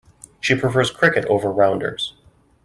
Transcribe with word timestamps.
She 0.39 0.55
prefers 0.55 0.89
cricket 0.89 1.25
over 1.25 1.51
rounders. 1.51 2.15